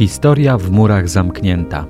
Historia 0.00 0.58
w 0.58 0.70
murach 0.70 1.08
zamknięta. 1.08 1.86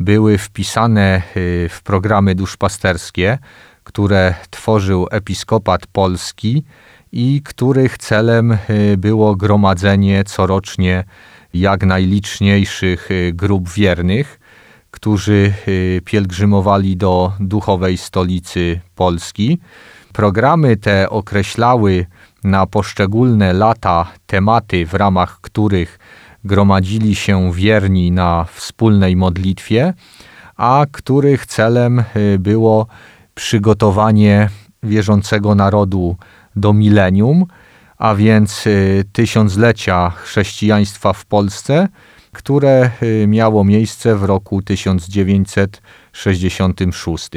były 0.00 0.38
wpisane 0.38 1.22
y, 1.36 1.68
w 1.70 1.82
programy 1.82 2.34
duszpasterskie, 2.34 3.38
które 3.84 4.34
tworzył 4.50 5.06
episkopat 5.10 5.86
polski 5.86 6.64
i 7.14 7.42
których 7.44 7.98
celem 7.98 8.52
y, 8.52 8.96
było 8.98 9.36
gromadzenie 9.36 10.24
corocznie 10.24 11.04
jak 11.54 11.86
najliczniejszych 11.86 13.10
y, 13.10 13.32
grup 13.34 13.68
wiernych, 13.68 14.40
którzy 14.90 15.52
y, 15.68 16.00
pielgrzymowali 16.04 16.96
do 16.96 17.32
duchowej 17.40 17.96
stolicy 17.98 18.80
Polski. 18.94 19.58
Programy 20.12 20.76
te 20.76 21.10
określały 21.10 22.06
na 22.44 22.66
poszczególne 22.66 23.52
lata 23.52 24.06
tematy, 24.26 24.86
w 24.86 24.94
ramach 24.94 25.40
których 25.40 25.98
gromadzili 26.44 27.14
się 27.14 27.52
wierni 27.52 28.12
na 28.12 28.44
wspólnej 28.44 29.16
modlitwie, 29.16 29.94
a 30.56 30.86
których 30.92 31.46
celem 31.46 32.04
było 32.38 32.86
przygotowanie 33.34 34.48
wierzącego 34.82 35.54
narodu 35.54 36.16
do 36.56 36.72
milenium, 36.72 37.46
a 37.98 38.14
więc 38.14 38.66
y, 38.66 39.04
tysiąclecia 39.12 40.10
chrześcijaństwa 40.10 41.12
w 41.12 41.26
Polsce, 41.26 41.88
które 42.32 42.90
y, 43.02 43.26
miało 43.28 43.64
miejsce 43.64 44.16
w 44.16 44.24
roku 44.24 44.62
1966. 44.62 47.30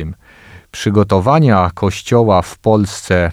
Przygotowania 0.71 1.71
Kościoła 1.73 2.41
w 2.41 2.57
Polsce 2.57 3.31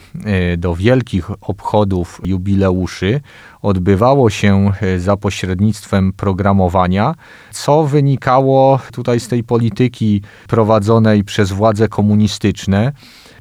y, 0.53 0.57
do 0.57 0.75
wielkich 0.75 1.31
obchodów 1.41 2.21
jubileuszy 2.25 3.21
odbywało 3.63 4.31
się 4.31 4.73
za 4.99 5.17
pośrednictwem 5.17 6.13
programowania, 6.13 7.15
co 7.51 7.85
wynikało 7.85 8.81
tutaj 8.93 9.21
z 9.21 9.29
tej 9.29 9.45
polityki 9.45 10.23
prowadzonej 10.49 11.25
przez 11.25 11.53
władze 11.53 11.89
komunistyczne, 11.89 12.93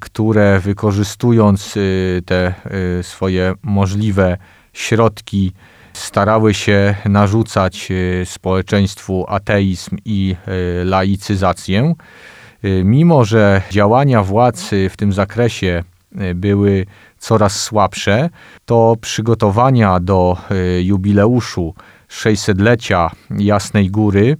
które 0.03 0.59
wykorzystując 0.59 1.77
y, 1.77 2.21
te 2.25 2.53
y, 2.99 3.03
swoje 3.03 3.53
możliwe 3.63 4.37
środki, 4.73 5.51
starały 5.93 6.53
się 6.53 6.95
narzucać 7.05 7.87
y, 7.91 8.25
społeczeństwu 8.25 9.25
ateizm 9.27 9.97
i 10.05 10.35
laicyzację. 10.85 11.93
Mimo, 12.83 13.25
że 13.25 13.61
działania 13.71 14.23
władz 14.23 14.69
w 14.89 14.97
tym 14.97 15.13
zakresie 15.13 15.83
były 16.35 16.85
coraz 17.19 17.61
słabsze, 17.61 18.29
to 18.65 18.95
przygotowania 19.01 19.99
do 19.99 20.37
jubileuszu 20.81 21.73
600-lecia 22.09 23.11
Jasnej 23.29 23.91
Góry 23.91 24.37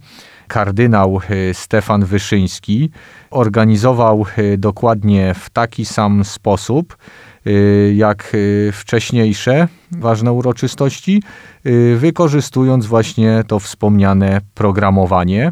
kardynał 0.48 1.22
e, 1.30 1.54
Stefan 1.54 2.06
Wyszyński 2.06 2.90
organizował 3.30 4.26
e, 4.38 4.58
dokładnie 4.58 5.34
w 5.34 5.50
taki 5.50 5.86
sam 5.86 6.26
sposób 6.26 6.98
e, 7.46 7.52
jak 7.94 8.38
wcześniejsze 8.72 9.68
ważne 9.92 10.32
uroczystości, 10.32 11.24
wykorzystując 11.96 12.86
właśnie 12.86 13.44
to 13.48 13.60
wspomniane 13.60 14.42
programowanie. 14.54 15.52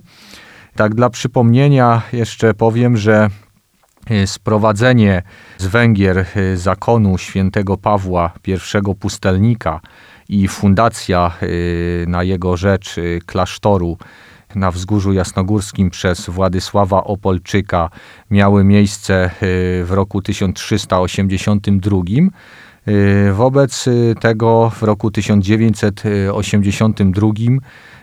Tak 0.76 0.96
dla 0.96 1.10
przypomnienia 1.10 2.02
jeszcze 2.14 2.54
powiem, 2.54 2.98
że 2.98 3.30
sprowadzenie 4.26 5.22
z 5.58 5.66
Węgier 5.66 6.26
zakonu 6.56 7.18
świętego 7.18 7.78
Pawła 7.78 8.32
I 8.48 8.96
pustelnika 9.00 9.80
i 10.30 10.48
fundacja 10.48 11.32
na 12.08 12.24
jego 12.24 12.58
rzecz 12.58 12.96
klasztoru 13.26 13.98
na 14.56 14.72
Wzgórzu 14.72 15.14
Jasnogórskim 15.14 15.90
przez 15.90 16.30
Władysława 16.30 17.04
Opolczyka 17.04 17.90
miały 18.32 18.64
miejsce 18.64 19.26
y, 19.26 19.30
w 19.86 19.92
roku 19.92 20.22
1382. 20.22 21.98
Y, 22.88 23.34
wobec 23.34 23.88
y, 23.88 24.16
tego 24.22 24.72
w 24.76 24.84
roku 24.84 25.12
1982 25.12 27.28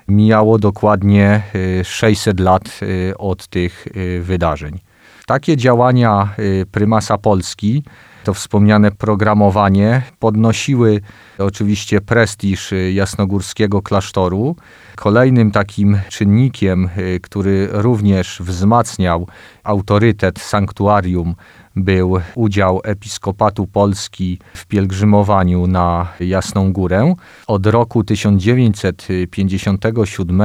mijało 0.08 0.58
dokładnie 0.58 1.42
600 1.84 2.40
lat 2.40 2.80
od 3.18 3.48
tych 3.48 3.86
wydarzeń. 4.20 4.78
Takie 5.26 5.56
działania 5.56 6.34
prymasa 6.72 7.18
Polski 7.18 7.82
to 8.28 8.34
wspomniane 8.34 8.90
programowanie 8.90 10.02
podnosiły 10.18 11.00
oczywiście 11.38 12.00
prestiż 12.00 12.74
jasnogórskiego 12.92 13.82
klasztoru. 13.82 14.56
Kolejnym 14.96 15.50
takim 15.50 15.98
czynnikiem, 16.08 16.88
y, 16.98 17.20
który 17.20 17.68
również 17.72 18.42
wzmacniał 18.42 19.28
autorytet 19.64 20.38
sanktuarium, 20.38 21.34
był 21.76 22.20
udział 22.34 22.80
Episkopatu 22.84 23.66
Polski 23.66 24.38
w 24.54 24.66
pielgrzymowaniu 24.66 25.66
na 25.66 26.08
Jasną 26.20 26.72
Górę. 26.72 27.14
Od 27.46 27.66
roku 27.66 28.04
1957 28.04 30.42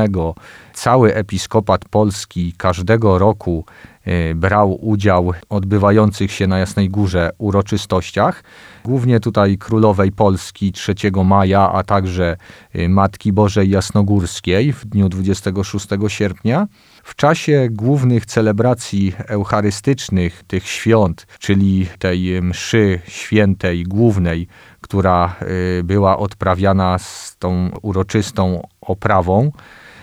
cały 0.74 1.16
Episkopat 1.16 1.86
Polski 1.86 2.54
każdego 2.58 3.20
roku 3.20 3.66
y, 3.68 3.93
brał 4.36 4.86
udział 4.86 5.34
w 5.50 5.54
odbywających 5.64 6.32
się 6.32 6.48
na 6.48 6.60
Jasnej 6.60 6.90
Górze 6.90 7.32
uroczystościach. 7.38 8.44
Głównie 8.86 9.20
tutaj 9.20 9.58
Królowej 9.58 10.12
Polski 10.12 10.72
3 10.72 10.96
maja, 11.26 11.72
a 11.72 11.84
także 11.84 12.38
y, 12.76 12.90
Matki 12.90 13.34
Bożej 13.34 13.70
Jasnogórskiej 13.70 14.74
w 14.74 14.86
dniu 14.86 15.10
26 15.10 15.88
sierpnia. 16.08 16.68
W 17.04 17.16
czasie 17.16 17.68
głównych 17.72 18.26
celebracji 18.26 19.14
eucharystycznych 19.28 20.44
tych 20.48 20.68
świąt, 20.68 21.28
czyli 21.40 21.88
tej 22.00 22.42
mszy 22.42 23.00
świętej 23.08 23.84
głównej, 23.84 24.48
która 24.82 25.36
y, 25.80 25.84
była 25.84 26.18
odprawiana 26.18 26.98
z 27.00 27.36
tą 27.40 27.70
uroczystą 27.82 28.68
oprawą, 28.82 29.52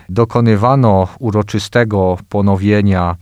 dokonywano 0.09 1.09
uroczystego 1.19 2.19
ponowienia 2.28 3.17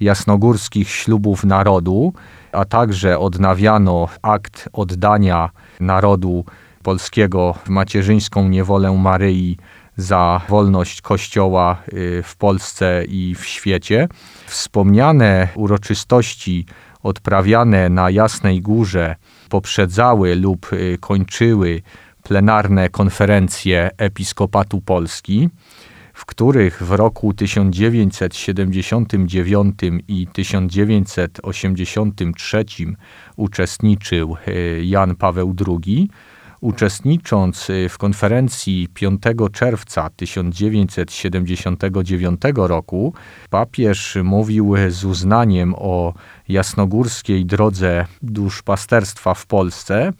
jasnogórskich 0.00 0.90
ślubów 0.90 1.44
narodu, 1.44 2.12
a 2.52 2.64
także 2.64 3.18
odnawiano 3.18 4.08
akt 4.22 4.68
oddania 4.72 5.50
narodu 5.80 6.44
polskiego 6.82 7.54
w 7.64 7.68
macierzyńską 7.68 8.48
niewolę 8.48 8.92
Maryi 8.92 9.56
za 9.96 10.40
wolność 10.48 11.02
Kościoła 11.02 11.82
y, 11.92 12.22
w 12.22 12.36
Polsce 12.36 13.04
i 13.08 13.34
w 13.34 13.44
świecie. 13.44 14.08
Wspomniane 14.46 15.48
uroczystości 15.54 16.66
odprawiane 17.02 17.88
na 17.88 18.10
Jasnej 18.10 18.60
Górze 18.60 19.16
poprzedzały 19.48 20.36
lub 20.36 20.72
y, 20.72 20.98
kończyły 21.00 21.82
plenarne 22.22 22.88
konferencje 22.88 23.90
Episkopatu 23.98 24.80
Polski, 24.80 25.48
w 26.20 26.26
których 26.26 26.82
w 26.82 26.90
roku 26.90 27.34
1979 27.34 29.76
i 30.08 30.26
1983 30.26 32.64
uczestniczył 33.36 34.36
y, 34.48 34.82
Jan 34.84 35.16
Paweł 35.16 35.54
II 35.66 36.10
uczestnicząc 36.60 37.70
y, 37.70 37.88
w 37.88 37.98
konferencji 37.98 38.88
5 38.94 39.22
czerwca 39.52 40.10
1979 40.10 42.40
roku, 42.54 43.14
papież 43.50 44.18
mówił 44.24 44.74
z 44.88 45.04
uznaniem 45.04 45.74
o 45.78 46.14
jasnogórskiej 46.48 47.46
drodze 47.46 48.06
duszpasterstwa 48.22 49.34
w 49.34 49.46
Polsce 49.46 50.12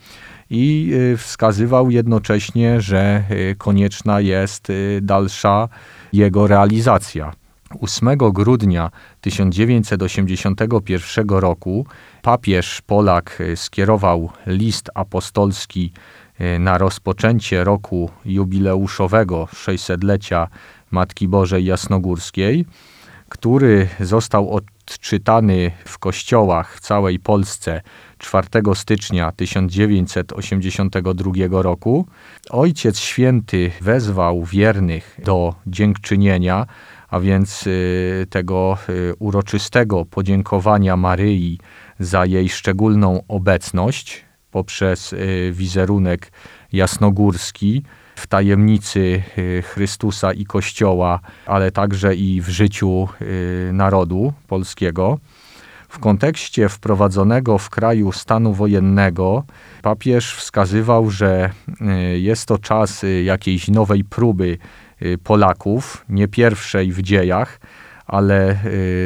i 0.51 0.93
wskazywał 1.17 1.91
jednocześnie, 1.91 2.81
że 2.81 3.25
konieczna 3.59 4.21
jest 4.21 4.69
dalsza 5.03 5.69
jego 6.13 6.47
realizacja. 6.47 7.33
8 7.81 8.19
grudnia 8.19 8.91
1981 9.21 11.29
roku 11.29 11.87
papież 12.23 12.83
Polak 12.87 13.39
skierował 13.55 14.31
list 14.47 14.91
apostolski 14.95 15.93
na 16.59 16.79
rozpoczęcie 16.79 17.65
roku 17.65 18.11
jubileuszowego 18.25 19.49
600-lecia 19.53 20.47
Matki 20.91 21.29
Bożej 21.29 21.65
Jasnogórskiej, 21.65 22.65
który 23.31 23.89
został 24.01 24.51
odczytany 24.51 25.71
w 25.85 25.99
kościołach 25.99 26.77
w 26.77 26.81
całej 26.81 27.19
Polsce 27.19 27.83
4 28.19 28.49
stycznia 28.75 29.33
1982 29.33 31.63
roku. 31.63 32.07
Ojciec 32.51 32.99
Święty 32.99 33.71
wezwał 33.81 34.45
wiernych 34.45 35.19
do 35.25 35.55
dziękczynienia, 35.67 36.67
a 37.09 37.21
więc 37.21 37.67
y, 37.67 38.27
tego 38.31 38.79
y, 38.89 39.15
uroczystego 39.19 40.05
podziękowania 40.05 40.97
Maryi 40.97 41.59
za 41.99 42.27
jej 42.27 42.49
szczególną 42.49 43.23
obecność 43.29 44.25
poprzez 44.51 45.13
y, 45.13 45.51
wizerunek 45.55 46.33
jasnogórski 46.73 47.83
w 48.21 48.27
tajemnicy 48.27 49.23
Chrystusa 49.63 50.33
i 50.33 50.45
Kościoła, 50.45 51.21
ale 51.47 51.71
także 51.71 52.15
i 52.15 52.41
w 52.41 52.49
życiu 52.49 53.09
narodu 53.73 54.33
polskiego. 54.49 55.19
W 55.89 55.99
kontekście 55.99 56.69
wprowadzonego 56.69 57.59
w 57.59 57.71
kraju 57.71 58.13
stanu 58.13 58.53
wojennego 58.53 59.45
papież 59.83 60.35
wskazywał, 60.35 61.11
że 61.11 61.51
jest 62.15 62.47
to 62.47 62.59
czas 62.59 63.05
jakiejś 63.25 63.69
nowej 63.69 64.05
próby 64.05 64.59
Y, 65.03 65.19
Polaków, 65.19 66.05
nie 66.09 66.29
pierwszej 66.29 66.93
w 66.93 67.03
dziejach, 67.03 67.61
ale 68.07 68.51
y, 68.51 68.57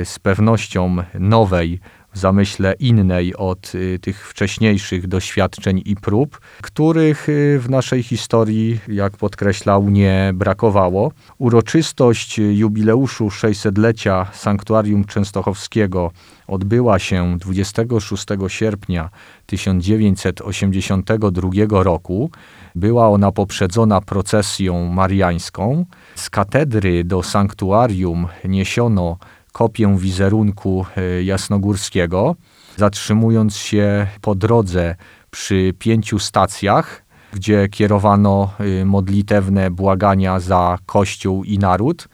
z 0.04 0.18
pewnością 0.18 0.96
nowej, 1.18 1.80
w 2.14 2.18
zamyśle 2.18 2.74
innej 2.78 3.36
od 3.36 3.74
y, 3.74 3.98
tych 3.98 4.28
wcześniejszych 4.28 5.06
doświadczeń 5.06 5.82
i 5.84 5.96
prób, 5.96 6.40
których 6.62 7.26
w 7.58 7.66
naszej 7.68 8.02
historii, 8.02 8.80
jak 8.88 9.16
podkreślał, 9.16 9.90
nie 9.90 10.30
brakowało. 10.34 11.12
Uroczystość 11.38 12.38
jubileuszu 12.38 13.28
600-lecia 13.28 14.26
Sanktuarium 14.32 15.04
Częstochowskiego 15.04 16.10
odbyła 16.46 16.98
się 16.98 17.38
26 17.38 18.26
sierpnia 18.48 19.10
1982 19.46 21.82
roku. 21.82 22.30
Była 22.74 23.08
ona 23.08 23.32
poprzedzona 23.32 24.00
procesją 24.00 24.88
mariańską. 24.88 25.84
Z 26.14 26.30
katedry 26.30 27.04
do 27.04 27.22
sanktuarium 27.22 28.26
niesiono 28.44 29.18
kopię 29.54 29.96
wizerunku 29.98 30.86
e, 30.96 31.22
jasnogórskiego, 31.22 32.36
zatrzymując 32.76 33.56
się 33.56 34.06
po 34.20 34.34
drodze 34.34 34.96
przy 35.30 35.74
pięciu 35.78 36.18
stacjach, 36.18 37.04
gdzie 37.32 37.68
kierowano 37.68 38.50
e, 38.58 38.84
modlitewne 38.84 39.70
błagania 39.70 40.40
za 40.40 40.78
Kościół 40.86 41.44
i 41.44 41.58
naród. 41.58 42.08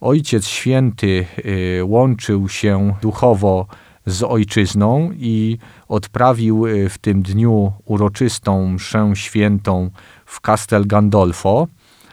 Ojciec 0.00 0.46
Święty 0.46 1.26
e, 1.78 1.84
łączył 1.84 2.48
się 2.48 2.94
duchowo 3.02 3.66
z 4.06 4.22
ojczyzną 4.22 5.10
i 5.12 5.58
odprawił 5.88 6.64
w 6.90 6.98
tym 6.98 7.22
dniu 7.22 7.72
uroczystą 7.84 8.68
mszę 8.68 9.10
świętą 9.14 9.90
w 10.26 10.40
Castel 10.40 10.86
Gandolfo, 10.86 11.66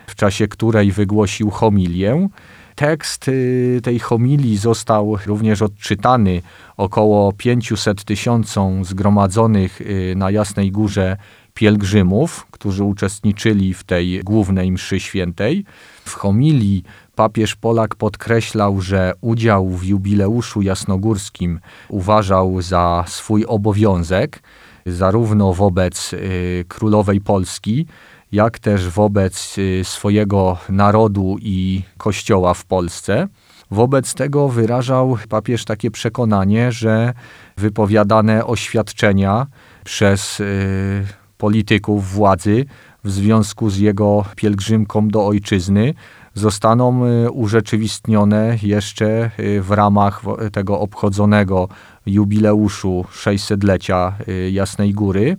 w 0.08 0.16
czasie 0.16 0.48
której 0.48 0.92
wygłosił 0.92 1.50
homilię. 1.50 2.30
Tekst 2.76 3.28
y, 3.28 3.80
tej 3.84 4.00
homilii 4.00 4.58
został 4.58 5.18
również 5.26 5.62
odczytany 5.62 6.42
około 6.78 7.34
500 7.34 8.04
tysiącom 8.04 8.86
zgromadzonych 8.86 9.82
y, 9.82 10.14
na 10.18 10.32
Jasnej 10.32 10.72
Górze 10.72 11.18
pielgrzymów, 11.54 12.48
którzy 12.52 12.84
uczestniczyli 12.84 13.74
w 13.74 13.84
tej 13.84 14.22
głównej 14.24 14.72
mszy 14.72 15.00
świętej. 15.00 15.66
W 16.06 16.14
homilii 16.14 16.84
papież 17.16 17.56
Polak 17.56 17.96
podkreślał, 17.96 18.82
że 18.82 19.14
udział 19.22 19.70
w 19.70 19.84
jubileuszu 19.84 20.62
jasnogórskim 20.62 21.60
uważał 21.90 22.62
za 22.62 23.04
swój 23.08 23.46
obowiązek, 23.46 24.44
zarówno 24.86 25.54
wobec 25.54 26.14
y, 26.14 26.66
królowej 26.68 27.22
Polski, 27.22 27.86
jak 28.32 28.60
też 28.60 28.90
wobec 28.90 29.58
y, 29.58 29.82
swojego 29.84 30.58
narodu 30.70 31.38
i 31.42 31.82
kościoła 31.98 32.54
w 32.54 32.66
Polsce. 32.66 33.28
Wobec 33.72 34.14
tego 34.14 34.50
wyrażał 34.50 35.18
papież 35.30 35.66
takie 35.66 35.92
przekonanie, 35.92 36.72
że 36.72 37.14
wypowiadane 37.58 38.46
oświadczenia 38.46 39.48
przez 39.84 40.40
y, 40.40 41.06
polityków 41.38 42.12
władzy 42.12 42.66
w 43.04 43.12
związku 43.12 43.70
z 43.70 43.78
jego 43.78 44.26
pielgrzymką 44.36 45.08
do 45.08 45.26
ojczyzny 45.28 45.94
zostaną 46.34 47.06
y, 47.06 47.32
urzeczywistnione 47.32 48.58
jeszcze 48.62 49.32
w 49.62 49.72
ramach 49.72 50.22
tego 50.52 50.80
obchodzonego 50.80 51.70
jubileuszu 52.06 53.06
600-lecia 53.12 54.14
y, 54.28 54.52
Jasnej 54.52 54.94
Góry. 54.94 55.38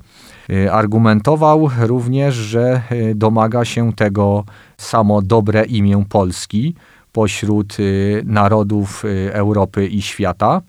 Argumentował 0.72 1.70
również, 1.78 2.34
że 2.34 2.82
domaga 3.14 3.64
się 3.64 3.92
tego 3.92 4.44
samo 4.76 5.22
dobre 5.22 5.64
imię 5.64 6.04
Polski 6.08 6.74
pośród 7.12 7.76
narodów 8.24 9.04
Europy 9.32 9.86
i 9.86 10.02
świata. 10.02 10.62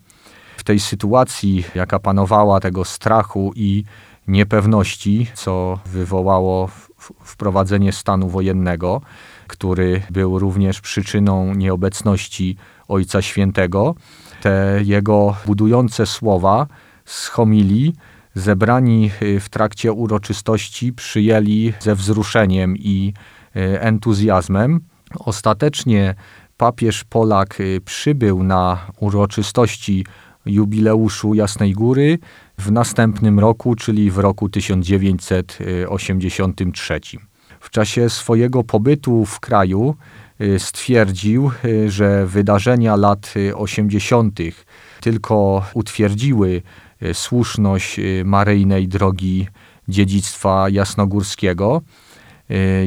W 0.56 0.64
tej 0.64 0.80
sytuacji, 0.80 1.64
jaka 1.74 1.98
panowała 1.98 2.60
tego 2.60 2.84
strachu 2.84 3.52
i 3.56 3.84
niepewności, 4.28 5.26
co 5.34 5.78
wywołało 5.86 6.68
wprowadzenie 7.24 7.92
stanu 7.92 8.28
wojennego, 8.28 9.00
który 9.46 10.02
był 10.10 10.38
również 10.38 10.80
przyczyną 10.80 11.54
nieobecności 11.54 12.56
Ojca 12.88 13.22
Świętego. 13.22 13.94
Te 14.42 14.80
jego 14.84 15.36
budujące 15.46 16.06
słowa 16.06 16.66
z 17.04 17.26
homilii 17.26 17.94
zebrani 18.38 19.10
y, 19.22 19.40
w 19.40 19.48
trakcie 19.48 19.92
uroczystości 19.92 20.92
przyjęli 20.92 21.72
ze 21.80 21.94
wzruszeniem 21.94 22.76
i 22.76 23.12
y, 23.56 23.80
entuzjazmem. 23.80 24.80
Ostatecznie 25.18 26.14
papież 26.56 27.04
Polak 27.04 27.60
y, 27.60 27.80
przybył 27.84 28.42
na 28.42 28.86
uroczystości 29.00 30.06
jubileuszu 30.46 31.34
Jasnej 31.34 31.72
Góry 31.72 32.18
w 32.58 32.72
następnym 32.72 33.40
roku, 33.40 33.74
czyli 33.74 34.10
w 34.10 34.18
roku 34.18 34.48
1983. 34.48 37.00
W 37.60 37.70
czasie 37.70 38.10
swojego 38.10 38.64
pobytu 38.64 39.24
w 39.24 39.40
kraju 39.40 39.94
stwierdził, 40.58 41.50
że 41.86 42.26
wydarzenia 42.26 42.96
lat 42.96 43.34
80. 43.54 44.38
tylko 45.00 45.66
utwierdziły 45.74 46.62
słuszność 47.12 48.00
maryjnej 48.24 48.88
drogi 48.88 49.48
dziedzictwa 49.88 50.68
jasnogórskiego, 50.68 51.82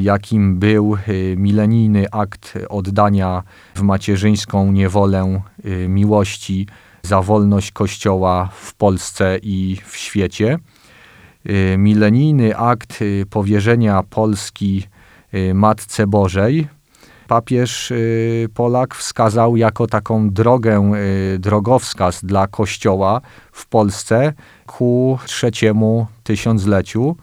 jakim 0.01 0.59
był 0.59 0.97
milenijny 1.37 2.11
akt 2.11 2.57
oddania 2.69 3.43
w 3.75 3.81
macierzyńską 3.81 4.71
niewolę 4.71 5.41
miłości 5.87 6.67
za 7.03 7.21
wolność 7.21 7.71
Kościoła 7.71 8.49
w 8.53 8.73
Polsce 8.73 9.37
i 9.43 9.77
w 9.85 9.97
świecie. 9.97 10.59
Y, 11.49 11.77
milenijny 11.77 12.57
akt 12.57 13.01
y, 13.01 13.25
powierzenia 13.29 14.03
Polski 14.03 14.87
y, 15.33 15.53
Matce 15.53 16.07
Bożej 16.07 16.67
papież 17.31 17.93
Polak 18.53 18.95
wskazał 18.95 19.57
jako 19.57 19.87
taką 19.87 20.29
drogę, 20.29 20.91
drogowskaz 21.39 22.25
dla 22.25 22.47
Kościoła 22.47 23.21
w 23.51 23.67
Polsce 23.67 24.33
ku 24.67 25.19
trzeciemu 25.25 26.07
tysiącleciu. 26.23 27.15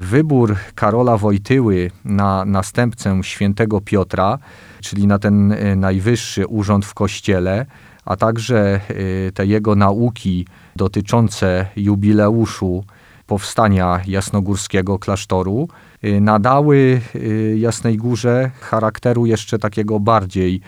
Wybór 0.00 0.56
Karola 0.74 1.16
Wojtyły 1.16 1.90
na 2.04 2.44
następcę 2.44 3.20
świętego 3.22 3.80
Piotra, 3.80 4.38
czyli 4.80 5.06
na 5.06 5.18
ten 5.18 5.54
najwyższy 5.76 6.46
urząd 6.46 6.86
w 6.86 6.94
Kościele, 6.94 7.66
a 8.04 8.16
także 8.16 8.80
y, 8.90 9.32
te 9.34 9.46
jego 9.46 9.74
nauki 9.74 10.46
dotyczące 10.76 11.66
jubileuszu 11.76 12.84
powstania 13.26 14.00
jasnogórskiego 14.06 14.98
klasztoru 14.98 15.68
y, 15.70 15.85
nadały 16.02 17.00
y, 17.14 17.56
Jasnej 17.58 17.96
Górze 17.96 18.50
charakteru 18.60 19.26
jeszcze 19.26 19.58
takiego 19.58 20.00
bardziej 20.00 20.60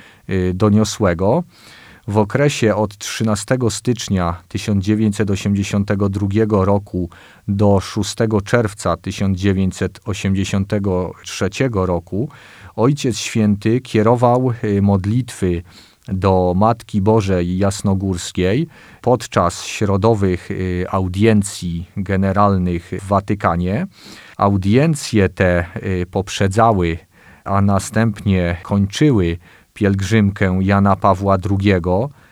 doniosłego. 0.55 1.45
W 2.09 2.19
okresie 2.19 2.75
od 2.75 2.99
13 2.99 3.57
stycznia 3.71 4.43
1982 4.49 6.65
roku 6.65 7.11
do 7.49 7.81
6 7.81 8.17
czerwca 8.45 8.97
1983 8.97 11.49
roku 11.73 12.29
Ojciec 12.77 13.17
Święty 13.17 13.81
kierował 13.81 14.53
y, 14.65 14.83
modlitwy 14.83 15.63
do 16.09 16.55
Matki 16.57 17.01
Bożej 17.01 17.59
Jasnogórskiej 17.59 18.69
podczas 19.03 19.65
środowych 19.65 20.51
y, 20.51 20.87
audiencji 20.91 21.91
generalnych 21.97 22.93
w 23.03 23.09
Watykanie. 23.09 23.87
Audiencje 24.37 25.29
te 25.29 25.65
y, 25.77 26.07
poprzedzały, 26.11 26.99
a 27.45 27.61
następnie 27.61 28.57
kończyły 28.63 29.39
pielgrzymkę 29.75 30.59
Jana 30.63 30.97
Pawła 30.97 31.37
II, 31.51 31.75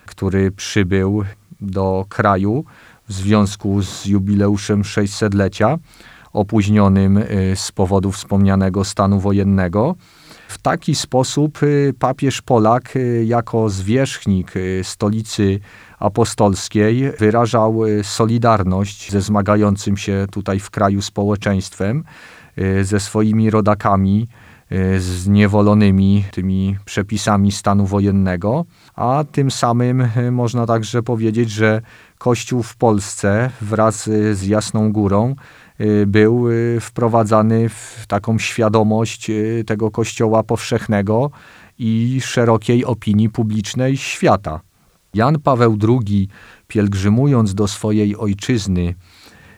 który 0.07 0.51
przybył 0.51 1.25
do 1.61 2.05
kraju 2.09 2.65
w 3.09 3.13
związku 3.13 3.83
z 3.83 4.07
jubileuszem 4.07 4.83
600-lecia, 4.83 5.79
opóźnionym 6.33 7.23
z 7.55 7.73
powodu 7.73 8.13
wspomnianego 8.13 8.85
stanu 8.85 9.21
wojennego. 9.21 9.95
W 10.49 10.59
taki 10.59 10.95
sposób 10.95 11.63
y, 11.63 11.95
papież 11.99 12.43
Polak, 12.43 12.97
y, 12.97 13.25
jako 13.25 13.71
zwierzchnik 13.71 14.57
y, 14.57 14.81
stolicy 14.85 15.61
apostolskiej, 15.99 17.13
wyrażał 17.19 17.81
solidarność 18.03 19.13
ze 19.13 19.21
zmagającym 19.21 19.97
się 19.97 20.27
tutaj 20.31 20.61
w 20.61 20.71
kraju 20.71 21.03
społeczeństwem, 21.03 22.05
ze 22.83 23.01
swoimi 23.01 23.51
rodakami, 23.51 24.29
zniewolonymi 24.99 26.25
tymi 26.31 26.77
przepisami 26.85 27.53
stanu 27.53 27.87
wojennego, 27.87 28.65
a 28.95 29.25
tym 29.33 29.51
samym 29.51 30.09
można 30.33 30.67
także 30.67 31.03
powiedzieć, 31.03 31.51
że 31.51 31.83
Kościół 32.19 32.63
w 32.63 32.77
Polsce 32.77 33.51
wraz 33.61 34.11
z 34.33 34.47
Jasną 34.47 34.93
Górą 34.93 35.35
był 36.07 36.51
y, 36.51 36.79
wprowadzany 36.81 37.69
w 37.69 38.05
taką 38.09 38.39
świadomość 38.39 39.31
y, 39.31 39.65
tego 39.67 39.91
Kościoła 39.91 40.43
powszechnego 40.43 41.31
i 41.79 42.21
szerokiej 42.25 42.85
opinii 42.85 43.31
publicznej 43.31 43.97
świata. 43.97 44.61
Jan 45.15 45.41
Paweł 45.41 45.79
II, 45.89 46.29
pielgrzymując 46.69 47.55
do 47.55 47.69
swojej 47.69 48.17
ojczyzny, 48.17 48.95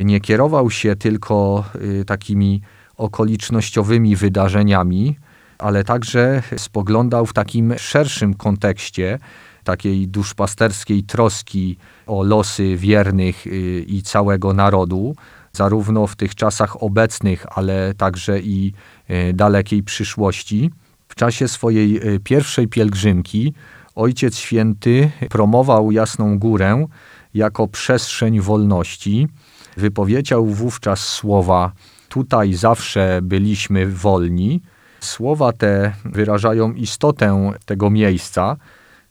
nie 0.01 0.21
kierował 0.21 0.71
się 0.71 0.97
tylko 0.97 1.65
takimi 2.07 2.63
okolicznościowymi 2.97 4.17
wydarzeniami, 4.17 5.17
ale 5.59 5.85
także 5.85 6.43
spoglądał 6.57 7.27
w 7.27 7.33
takim 7.33 7.75
szerszym 7.79 8.35
kontekście 8.35 9.19
takiej 9.65 10.09
duszpasterskiej 10.09 11.03
troski 11.03 11.77
o 12.07 12.23
losy 12.23 12.77
wiernych 12.77 13.45
i 13.87 14.03
całego 14.03 14.53
narodu, 14.53 15.15
zarówno 15.53 16.07
w 16.07 16.17
tych 16.17 16.35
czasach 16.35 16.83
obecnych, 16.83 17.47
ale 17.51 17.95
także 17.95 18.41
i 18.41 18.73
e, 19.09 19.33
dalekiej 19.33 19.83
przyszłości. 19.83 20.71
W 21.09 21.15
czasie 21.15 21.49
swojej 21.49 21.97
e, 21.97 22.19
pierwszej 22.19 22.69
pielgrzymki 22.69 23.55
Ojciec 23.95 24.37
Święty 24.37 25.11
promował 25.31 25.93
Jasną 25.93 26.39
Górę 26.39 26.87
jako 27.35 27.69
przestrzeń 27.69 28.41
wolności. 28.41 29.29
Wypowiedział 29.77 30.47
wówczas 30.47 31.01
słowa: 31.01 31.73
Tutaj 32.09 32.55
zawsze 32.55 33.21
byliśmy 33.23 33.87
wolni. 33.87 34.63
Słowa 35.01 35.53
te 35.53 35.93
wyrażają 36.05 36.73
istotę 36.73 37.53
tego 37.65 37.91
miejsca 37.91 38.57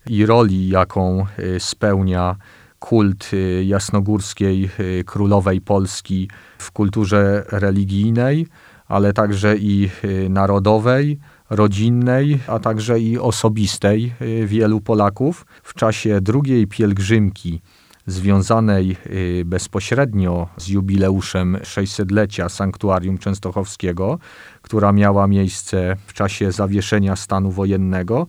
i 0.06 0.26
roli, 0.26 0.68
jaką 0.68 1.26
e, 1.38 1.60
spełnia 1.60 2.36
kult 2.78 3.30
y, 3.32 3.64
jasnogórskiej 3.64 4.70
y, 4.80 5.04
królowej 5.04 5.60
Polski 5.60 6.30
w 6.58 6.70
kulturze 6.70 7.44
religijnej, 7.48 8.46
ale 8.86 9.12
także 9.12 9.56
i 9.56 9.90
y, 10.04 10.28
narodowej, 10.28 11.18
rodzinnej, 11.50 12.40
a 12.46 12.58
także 12.58 13.00
i 13.00 13.18
osobistej 13.18 14.14
wielu 14.44 14.80
Polaków. 14.80 15.46
W 15.62 15.74
czasie 15.74 16.20
drugiej 16.20 16.66
pielgrzymki 16.66 17.60
związanej 18.06 18.96
bezpośrednio 19.44 20.48
z 20.56 20.68
jubileuszem 20.68 21.56
600-lecia 21.62 22.48
Sanktuarium 22.48 23.18
Częstochowskiego, 23.18 24.18
która 24.62 24.92
miała 24.92 25.26
miejsce 25.26 25.96
w 26.06 26.12
czasie 26.12 26.52
zawieszenia 26.52 27.16
stanu 27.16 27.50
wojennego, 27.50 28.26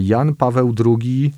Jan 0.00 0.34
Paweł 0.34 0.74
II 0.86 1.32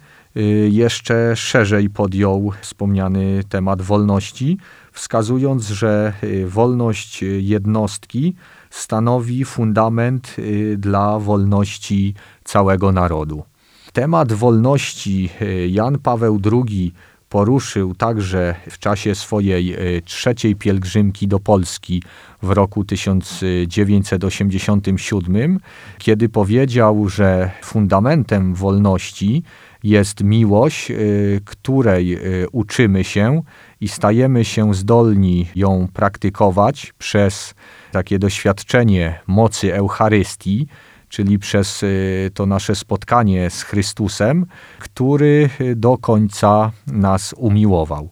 jeszcze 0.68 1.36
szerzej 1.36 1.90
podjął 1.90 2.52
wspomniany 2.60 3.40
temat 3.48 3.82
wolności, 3.82 4.58
wskazując, 4.92 5.68
że 5.68 6.12
y, 6.24 6.48
wolność 6.48 7.24
jednostki 7.40 8.34
stanowi 8.70 9.44
fundament 9.44 10.36
y, 10.38 10.76
dla 10.78 11.18
wolności 11.18 12.14
całego 12.44 12.92
narodu. 12.92 13.44
Temat 13.92 14.32
wolności 14.32 15.28
Jan 15.68 15.98
Paweł 15.98 16.40
II 16.52 16.92
poruszył 17.28 17.94
także 17.94 18.54
w 18.70 18.78
czasie 18.78 19.14
swojej 19.14 19.76
trzeciej 20.04 20.56
pielgrzymki 20.56 21.28
do 21.28 21.40
Polski 21.40 22.02
w 22.42 22.50
roku 22.50 22.84
1987, 22.84 25.60
kiedy 25.98 26.28
powiedział, 26.28 27.08
że 27.08 27.50
fundamentem 27.62 28.54
wolności 28.54 29.42
jest 29.84 30.24
miłość, 30.24 30.90
y, 30.90 31.40
której 31.44 32.14
y, 32.42 32.46
uczymy 32.52 33.04
się 33.04 33.42
i 33.80 33.88
stajemy 33.88 34.44
się 34.44 34.74
zdolni 34.74 35.46
ją 35.56 35.88
praktykować 35.92 36.92
przez 36.98 37.54
takie 37.92 38.18
doświadczenie 38.18 39.20
mocy 39.26 39.74
Eucharystii, 39.74 40.66
czyli 41.08 41.38
przez 41.38 41.82
y, 41.82 42.30
to 42.34 42.46
nasze 42.46 42.74
spotkanie 42.74 43.50
z 43.50 43.62
Chrystusem, 43.62 44.46
który 44.78 45.50
do 45.76 45.98
końca 45.98 46.72
nas 46.86 47.34
umiłował. 47.36 48.08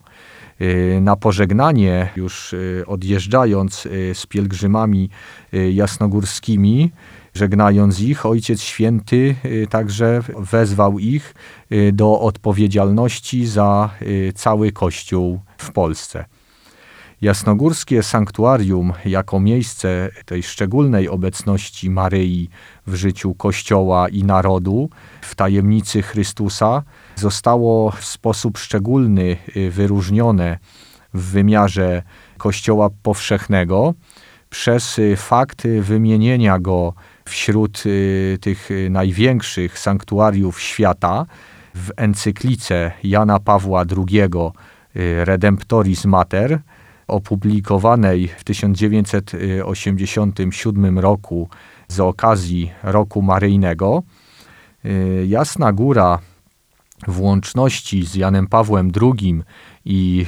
Na 1.00 1.16
pożegnanie, 1.16 2.08
już 2.16 2.54
odjeżdżając 2.86 3.88
z 4.14 4.26
pielgrzymami 4.26 5.10
jasnogórskimi, 5.72 6.92
Żegnając 7.36 8.00
ich, 8.00 8.26
Ojciec 8.26 8.60
Święty 8.62 9.34
y, 9.44 9.66
także 9.70 10.20
wezwał 10.38 10.98
ich 10.98 11.34
y, 11.72 11.92
do 11.92 12.20
odpowiedzialności 12.20 13.46
za 13.46 13.90
y, 14.02 14.32
cały 14.34 14.72
Kościół 14.72 15.40
w 15.58 15.72
Polsce. 15.72 16.24
Jasnogórskie 17.20 18.02
sanktuarium, 18.02 18.92
jako 19.04 19.40
miejsce 19.40 20.10
tej 20.24 20.42
szczególnej 20.42 21.08
obecności 21.08 21.90
Maryi 21.90 22.48
w 22.86 22.94
życiu 22.94 23.34
Kościoła 23.34 24.08
i 24.08 24.24
narodu, 24.24 24.90
w 25.20 25.34
tajemnicy 25.34 26.02
Chrystusa, 26.02 26.82
zostało 27.16 27.90
w 27.90 28.04
sposób 28.04 28.58
szczególny 28.58 29.36
wyróżnione 29.70 30.58
w 31.14 31.22
wymiarze 31.22 32.02
Kościoła 32.38 32.90
powszechnego 33.02 33.94
przez 34.50 35.00
fakt 35.16 35.66
wymienienia 35.80 36.58
go 36.58 36.94
wśród 37.26 37.82
y, 37.86 38.38
tych 38.40 38.70
y, 38.70 38.90
największych 38.90 39.78
sanktuariów 39.78 40.60
świata 40.60 41.26
w 41.74 41.90
encyklice 41.96 42.92
Jana 43.02 43.40
Pawła 43.40 43.84
II 43.96 44.20
y, 44.20 44.24
Redemptoris 45.24 46.04
Mater, 46.04 46.60
opublikowanej 47.08 48.28
w 48.28 48.44
1987 48.44 50.98
roku 50.98 51.48
z 51.88 52.00
okazji 52.00 52.72
Roku 52.82 53.22
Maryjnego. 53.22 54.02
Jasna 55.26 55.72
Góra 55.72 56.18
w 57.08 57.20
łączności 57.20 58.06
z 58.06 58.14
Janem 58.14 58.46
Pawłem 58.46 58.90
II 59.02 59.42
i 59.84 60.26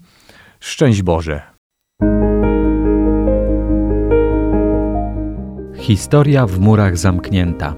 Szczęść 0.61 1.03
Boże. 1.03 1.52
Historia 5.93 6.47
w 6.47 6.59
murach 6.59 6.97
zamknięta. 6.97 7.75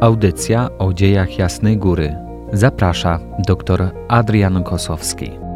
Audycja 0.00 0.68
o 0.78 0.92
dziejach 0.92 1.38
Jasnej 1.38 1.76
Góry. 1.76 2.16
Zaprasza 2.52 3.18
dr 3.46 3.90
Adrian 4.08 4.64
Kosowski. 4.64 5.47